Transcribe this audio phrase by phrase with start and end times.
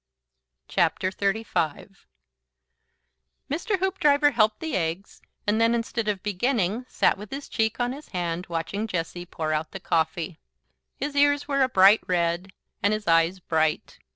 [0.67, 1.45] XXXV.
[3.51, 3.77] Mr.
[3.77, 8.09] Hoopdriver helped the eggs and then, instead of beginning, sat with his cheek on his
[8.09, 10.39] hand, watching Jessie pour out the coffee.
[10.95, 12.51] His ears were a bright red,
[12.81, 13.99] and his eyes bright.